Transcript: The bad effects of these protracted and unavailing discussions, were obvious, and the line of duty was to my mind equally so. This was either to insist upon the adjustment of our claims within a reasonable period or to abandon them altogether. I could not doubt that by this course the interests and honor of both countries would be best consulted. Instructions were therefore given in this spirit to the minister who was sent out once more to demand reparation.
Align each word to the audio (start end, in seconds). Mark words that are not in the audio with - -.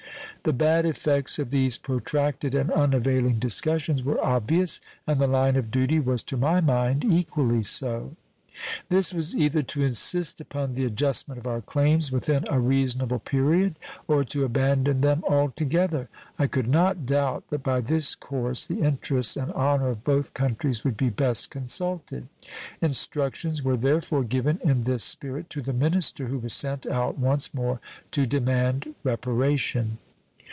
The 0.43 0.53
bad 0.53 0.87
effects 0.87 1.37
of 1.37 1.51
these 1.51 1.77
protracted 1.77 2.55
and 2.55 2.71
unavailing 2.71 3.37
discussions, 3.37 4.01
were 4.03 4.19
obvious, 4.25 4.81
and 5.05 5.21
the 5.21 5.27
line 5.27 5.55
of 5.55 5.69
duty 5.69 5.99
was 5.99 6.23
to 6.23 6.35
my 6.35 6.59
mind 6.59 7.05
equally 7.05 7.61
so. 7.61 8.15
This 8.89 9.13
was 9.13 9.35
either 9.35 9.61
to 9.61 9.83
insist 9.83 10.41
upon 10.41 10.73
the 10.73 10.83
adjustment 10.83 11.37
of 11.37 11.45
our 11.45 11.61
claims 11.61 12.11
within 12.11 12.43
a 12.49 12.59
reasonable 12.59 13.19
period 13.19 13.77
or 14.07 14.23
to 14.23 14.43
abandon 14.43 15.01
them 15.01 15.23
altogether. 15.29 16.09
I 16.39 16.47
could 16.47 16.67
not 16.67 17.05
doubt 17.05 17.43
that 17.51 17.61
by 17.61 17.79
this 17.79 18.15
course 18.15 18.65
the 18.65 18.79
interests 18.79 19.37
and 19.37 19.51
honor 19.51 19.89
of 19.89 20.03
both 20.03 20.33
countries 20.33 20.83
would 20.83 20.97
be 20.97 21.11
best 21.11 21.51
consulted. 21.51 22.27
Instructions 22.81 23.61
were 23.61 23.77
therefore 23.77 24.23
given 24.23 24.57
in 24.63 24.81
this 24.85 25.03
spirit 25.03 25.51
to 25.51 25.61
the 25.61 25.71
minister 25.71 26.29
who 26.29 26.39
was 26.39 26.53
sent 26.53 26.87
out 26.87 27.19
once 27.19 27.53
more 27.53 27.79
to 28.09 28.25
demand 28.25 28.95
reparation. 29.03 29.99